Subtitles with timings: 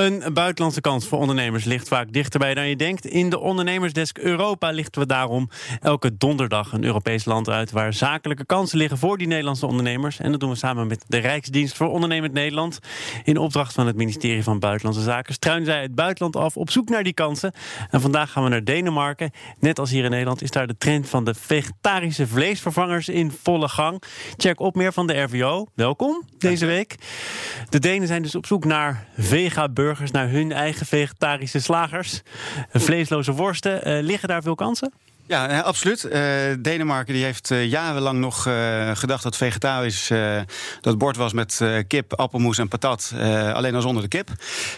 [0.00, 3.06] Een buitenlandse kans voor ondernemers ligt vaak dichterbij dan je denkt.
[3.06, 5.48] In de Ondernemersdesk Europa lichten we daarom
[5.80, 10.18] elke donderdag een Europees land uit waar zakelijke kansen liggen voor die Nederlandse ondernemers.
[10.18, 12.78] En dat doen we samen met de Rijksdienst voor Ondernemend Nederland.
[13.24, 16.88] In opdracht van het ministerie van Buitenlandse Zaken struinen zij het buitenland af op zoek
[16.88, 17.52] naar die kansen.
[17.90, 19.30] En vandaag gaan we naar Denemarken.
[19.58, 23.68] Net als hier in Nederland is daar de trend van de vegetarische vleesvervangers in volle
[23.68, 24.02] gang.
[24.36, 25.66] Check op meer van de RVO.
[25.74, 26.94] Welkom deze week.
[27.68, 32.20] De Denen zijn dus op zoek naar vega burgers naar hun eigen vegetarische slagers.
[32.72, 33.88] Vleesloze worsten.
[33.88, 34.92] Uh, liggen daar veel kansen?
[35.26, 36.08] Ja, eh, absoluut.
[36.58, 38.42] Denemarken die heeft jarenlang nog
[38.94, 40.10] gedacht dat vegetarisch
[40.80, 43.12] dat bord was met kip, appelmoes en patat.
[43.52, 44.28] alleen dan zonder de kip.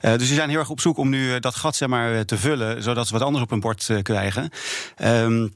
[0.00, 2.82] dus die zijn heel erg op zoek om nu dat gat zeg maar, te vullen,
[2.82, 4.50] zodat ze wat anders op hun bord krijgen.
[5.04, 5.52] Um,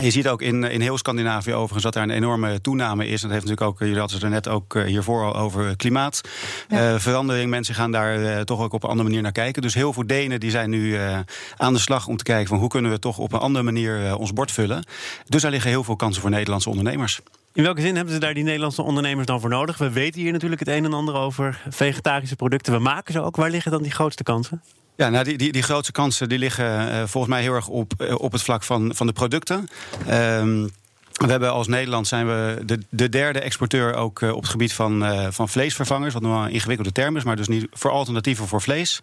[0.00, 3.22] je ziet ook in, in heel Scandinavië overigens dat daar een enorme toename is.
[3.22, 5.76] En dat heeft natuurlijk ook, jullie hadden het er net ook eh, hiervoor al over
[5.76, 7.44] klimaatverandering.
[7.44, 9.62] Eh, Mensen gaan daar uh, toch ook op een andere manier naar kijken.
[9.62, 11.18] Dus heel veel Denen die zijn nu uh,
[11.56, 14.16] aan de slag om te kijken van hoe kunnen we toch op een andere manier
[14.16, 14.84] ons bord vullen.
[15.26, 17.20] Dus daar liggen heel veel kansen voor Nederlandse ondernemers.
[17.52, 19.78] In welke zin hebben ze daar die Nederlandse ondernemers dan voor nodig?
[19.78, 22.72] We weten hier natuurlijk het een en ander over vegetarische producten.
[22.72, 23.36] We maken ze ook.
[23.36, 24.62] Waar liggen dan die grootste kansen?
[24.96, 27.92] Ja, nou, die, die, die grootste kansen die liggen uh, volgens mij heel erg op,
[27.98, 29.68] uh, op het vlak van, van de producten.
[30.10, 30.70] Um,
[31.14, 34.72] we hebben als Nederland zijn we de, de derde exporteur ook uh, op het gebied
[34.72, 36.12] van, uh, van vleesvervangers.
[36.12, 39.00] Wat nog een ingewikkelde term is, maar dus niet voor alternatieven voor vlees.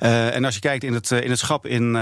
[0.00, 1.96] Uh, en als je kijkt in het, in het schap in,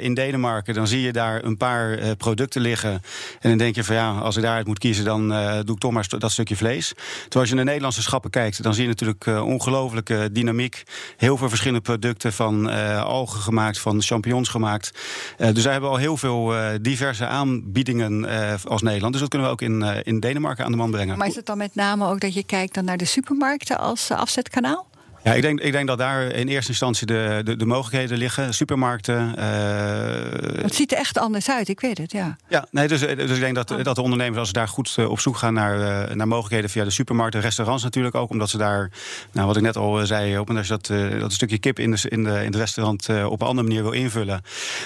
[0.00, 2.92] in Denemarken, dan zie je daar een paar producten liggen.
[3.40, 5.28] En dan denk je van ja, als ik daaruit moet kiezen, dan
[5.64, 6.88] doe ik toch maar dat stukje vlees.
[6.88, 10.82] Terwijl als je naar de Nederlandse schappen kijkt, dan zie je natuurlijk ongelooflijke dynamiek.
[11.16, 12.66] Heel veel verschillende producten van
[13.02, 14.92] algen gemaakt, van champignons gemaakt.
[15.36, 18.28] dus wij hebben al heel veel diverse aanbiedingen
[18.64, 18.93] als Nederland.
[19.00, 21.18] Dus dat kunnen we ook in, uh, in Denemarken aan de man brengen.
[21.18, 24.10] Maar is het dan met name ook dat je kijkt dan naar de supermarkten als
[24.10, 24.86] uh, afzetkanaal?
[25.24, 28.54] Ja, ik denk, ik denk dat daar in eerste instantie de, de, de mogelijkheden liggen.
[28.54, 29.34] Supermarkten.
[29.38, 30.62] Uh...
[30.62, 32.36] Het ziet er echt anders uit, ik weet het, ja.
[32.48, 33.82] Ja, nee, dus, dus ik denk dat, oh.
[33.82, 36.90] dat de ondernemers, als ze daar goed op zoek gaan naar, naar mogelijkheden via de
[36.90, 38.90] supermarkten, restaurants natuurlijk ook, omdat ze daar,
[39.32, 42.08] nou, wat ik net al zei, op als je dat, dat stukje kip in, de,
[42.08, 44.42] in, de, in het restaurant op een andere manier wil invullen.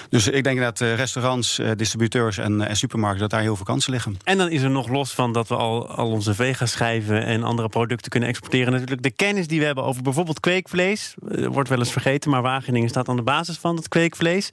[0.09, 4.17] Dus ik denk dat restaurants, distributeurs en, en supermarkten, dat daar heel veel kansen liggen.
[4.25, 7.69] En dan is er nog los van dat we al, al onze vega-schijven en andere
[7.69, 11.15] producten kunnen exporteren, natuurlijk de kennis die we hebben over bijvoorbeeld bijvoorbeeld kweekvlees.
[11.29, 14.49] Uh, wordt wel eens vergeten, maar Wageningen staat aan de basis van het kweekvlees.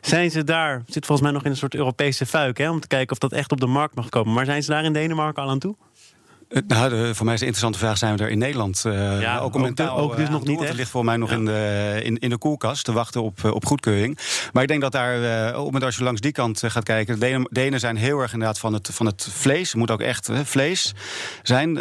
[0.00, 2.86] Zijn ze daar, zit volgens mij nog in een soort Europese fuik, hè, om te
[2.86, 4.32] kijken of dat echt op de markt mag komen.
[4.32, 5.76] Maar zijn ze daar in Denemarken al aan toe?
[6.48, 9.20] Eh, nou, de, voor mij is de interessante vraag: zijn we er in Nederland uh,
[9.20, 10.60] ja, ook, mentaal, ook dus nog niet?
[10.60, 11.36] Het ligt voor mij nog ja.
[11.36, 14.18] in, de, in, in de koelkast te wachten op, op goedkeuring.
[14.52, 16.84] Maar ik denk dat daar, uh, op het moment als je langs die kant gaat
[16.84, 19.68] kijken, de Denen, Denen zijn heel erg inderdaad van het, van het vlees.
[19.68, 20.94] Het moet ook echt vlees
[21.42, 21.74] zijn.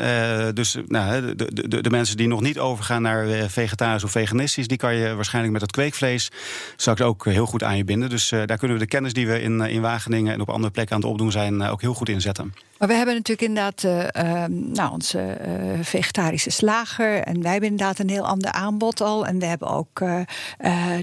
[0.53, 4.77] dus nou, de, de, de, mensen die nog niet overgaan naar vegetarisch of veganistisch, die
[4.77, 6.31] kan je waarschijnlijk met dat kweekvlees
[6.75, 8.09] straks ook heel goed aan je binden.
[8.09, 10.95] Dus daar kunnen we de kennis die we in, in Wageningen en op andere plekken
[10.95, 12.53] aan het opdoen zijn, ook heel goed inzetten.
[12.85, 17.19] Maar we hebben natuurlijk inderdaad uh, nou, onze uh, vegetarische slager.
[17.19, 19.25] En wij hebben inderdaad een heel ander aanbod al.
[19.25, 20.21] En we hebben ook uh,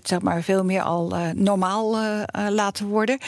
[0.02, 1.98] zeg maar veel meer al normaal
[2.48, 3.18] laten worden.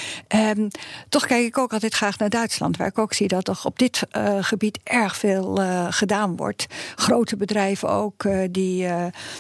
[0.57, 0.69] Um,
[1.09, 2.77] toch kijk ik ook altijd graag naar Duitsland.
[2.77, 4.03] Waar ik ook zie dat toch op dit
[4.41, 5.61] gebied erg veel
[5.91, 6.67] gedaan wordt.
[6.95, 8.89] Grote bedrijven ook, die,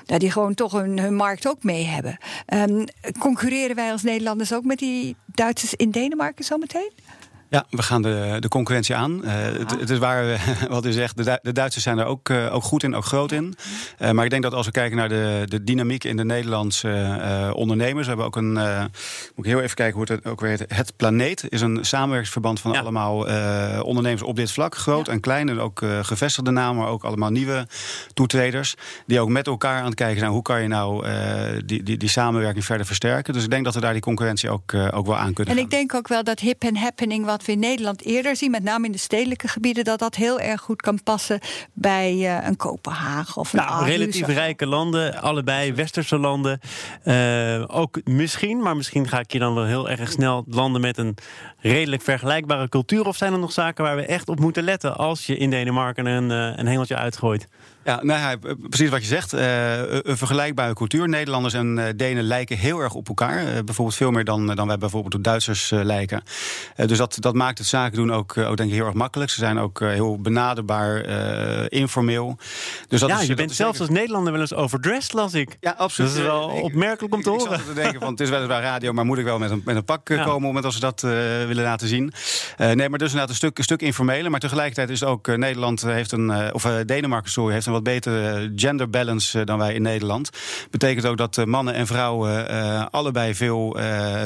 [0.04, 2.18] die gewoon toch hun, markt ook mee hebben.
[2.54, 2.84] Um,
[3.18, 6.92] concurreren wij als Nederlanders ook met die Duitsers in Denemarken zometeen?
[7.54, 9.20] Ja, we gaan de, de concurrentie aan.
[9.24, 12.54] Uh, het, het, is waar, wat u zegt, de, de Duitsers zijn er ook, uh,
[12.54, 13.54] ook goed in, ook groot in.
[13.98, 17.52] Uh, maar ik denk dat als we kijken naar de, de dynamiek in de Nederlandse
[17.54, 18.02] ondernemers...
[18.02, 18.52] we hebben ook een,
[19.34, 20.64] moet ik heel even kijken hoe het ook weer heet...
[20.68, 22.80] Het Planeet is een samenwerkingsverband van ja.
[22.80, 23.16] allemaal
[23.82, 24.74] ondernemers op dit vlak.
[24.74, 25.12] Groot ja.
[25.12, 27.66] en klein en ook gevestigde namen, maar ook allemaal nieuwe
[28.14, 28.74] toetreders...
[29.06, 30.30] die ook met elkaar aan het kijken zijn...
[30.30, 31.06] hoe kan je nou
[31.64, 33.32] die, die, die samenwerking verder versterken.
[33.32, 35.64] Dus ik denk dat we daar die concurrentie ook, ook wel aan kunnen En gaan.
[35.64, 37.24] ik denk ook wel dat hip en happening...
[37.24, 40.40] wat we in Nederland eerder zien, met name in de stedelijke gebieden, dat dat heel
[40.40, 41.40] erg goed kan passen
[41.72, 46.60] bij uh, een Kopenhagen of een nou, relatief rijke landen, allebei westerse landen.
[47.04, 50.98] Uh, ook misschien, maar misschien ga ik je dan wel heel erg snel landen met
[50.98, 51.16] een
[51.58, 53.06] redelijk vergelijkbare cultuur.
[53.06, 56.06] Of zijn er nog zaken waar we echt op moeten letten als je in Denemarken
[56.06, 57.48] een, uh, een hengeltje uitgooit?
[57.84, 59.34] Ja, nou ja, precies wat je zegt.
[59.34, 61.08] Uh, een vergelijkbare cultuur.
[61.08, 63.64] Nederlanders en uh, Denen lijken heel erg op elkaar.
[63.64, 66.22] Bijvoorbeeld veel meer dan, dan wij bijvoorbeeld op Duitsers lijken.
[66.86, 69.30] dus dat, dat maakt het zaken doen ook, ook denk ik heel erg makkelijk.
[69.30, 71.04] Ze zijn ook heel benaderbaar,
[71.68, 72.38] informeel.
[72.88, 75.56] Dus dat ja, is, je bent zelfs als Nederlander wel eens overdressed, las ik.
[75.60, 76.10] Ja, absoluut.
[76.10, 77.52] Dat is wel opmerkelijk om te ik, horen.
[77.52, 79.62] Ik zat te denken van, het is weliswaar radio, maar moet ik wel met een,
[79.64, 80.24] met een pak ja.
[80.24, 80.48] komen...
[80.48, 82.12] om het als ze dat willen laten zien.
[82.56, 84.30] nee, maar dus inderdaad een stuk, een stuk informeler.
[84.30, 86.52] Maar tegelijkertijd is ook Nederland heeft een...
[86.52, 90.30] of Denemarken, sorry, heeft een wat betere gender balance dan wij in Nederland.
[90.70, 93.76] Betekent ook dat mannen en vrouwen allebei veel,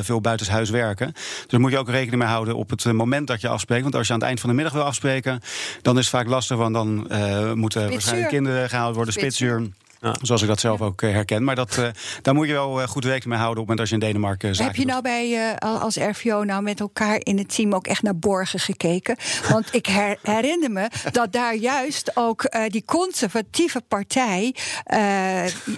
[0.01, 1.13] veel buitenshuis werken.
[1.13, 3.83] Dus daar moet je ook rekening mee houden op het moment dat je afspreekt.
[3.83, 5.41] Want als je aan het eind van de middag wil afspreken,
[5.83, 7.07] dan is het vaak lastig, want dan
[7.55, 9.69] moeten waarschijnlijk kinderen gehaald worden, spitsuur.
[10.01, 10.17] Ja.
[10.23, 11.45] Zoals ik dat zelf ook eh, herken.
[11.45, 11.89] Maar dat, uh,
[12.23, 14.01] daar moet je wel eh, goed rekening mee houden op het moment als je in
[14.01, 18.03] Denemarken Heb je nou bij als RVO nou met elkaar in het team ook echt
[18.03, 19.17] naar Borgen gekeken?
[19.51, 19.87] Want ik
[20.23, 24.55] herinner me dat daar juist ook die conservatieve partij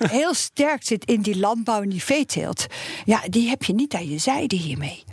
[0.08, 2.66] heel sterk zit in die landbouw en die veeteelt.
[3.04, 5.04] Ja, die heb je niet aan je zijde hiermee.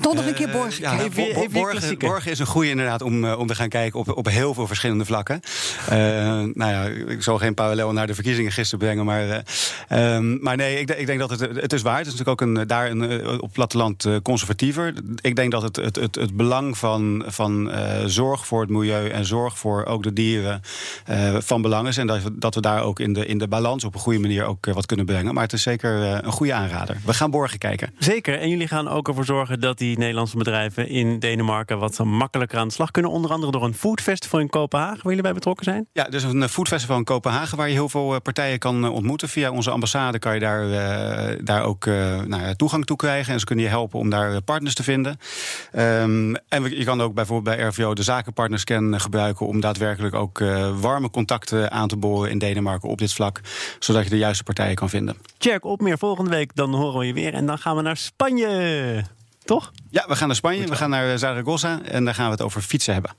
[0.00, 1.32] Toch nog een keer Borgen ja, kijken.
[1.52, 4.66] Borgen, Borgen, is een goede inderdaad om, om te gaan kijken op, op heel veel
[4.66, 5.40] verschillende vlakken.
[5.90, 5.96] Uh,
[6.52, 9.04] nou ja, ik zal geen parallel naar de verkiezingen gisteren brengen.
[9.04, 9.44] Maar,
[9.88, 11.98] uh, um, maar nee, ik, ik, denk dat het, het is waar.
[11.98, 14.94] Het is natuurlijk ook een, daar een, op platteland conservatiever.
[15.20, 17.72] Ik denk dat het, het, het, het belang van, van
[18.06, 20.60] zorg voor het milieu en zorg voor ook de dieren
[21.38, 21.96] van belang is.
[21.96, 24.44] En dat, dat we daar ook in de, in de balans op een goede manier
[24.44, 25.34] ook wat kunnen brengen.
[25.34, 25.90] Maar het is zeker
[26.24, 26.96] een goede aanrader.
[27.04, 27.94] We gaan Borgen kijken.
[27.98, 28.38] Zeker.
[28.38, 32.68] En jullie gaan ook ervoor zorgen dat die Nederlandse bedrijven in Denemarken wat makkelijker aan
[32.68, 33.10] de slag kunnen.
[33.10, 35.86] Onder andere door een foodfestival in Kopenhagen, waar jullie bij betrokken zijn.
[35.92, 39.28] Ja, dus een foodfestival in Kopenhagen waar je heel veel eh, partijen kan eh, ontmoeten.
[39.28, 43.32] Via onze ambassade kan je daar, uh, daar ook uh, nou, toegang toe krijgen.
[43.32, 45.18] En ze kunnen je helpen om daar partners te vinden.
[45.72, 50.38] Um, en je kan ook bijvoorbeeld bij RVO de zakenpartnerscan gebruiken om daadwerkelijk ook
[50.80, 53.40] warme contacten aan te boren in Denemarken op dit vlak.
[53.78, 55.16] Zodat je de juiste partijen kan vinden.
[55.38, 56.54] Check op meer volgende week.
[56.54, 57.34] Dan horen we je weer.
[57.34, 59.04] En dan gaan we naar Spanje.
[59.44, 59.72] Toch?
[59.90, 60.66] Ja, we gaan naar Spanje.
[60.66, 61.80] We gaan naar Zaragoza.
[61.82, 63.14] En daar gaan we het over fietsen hebben.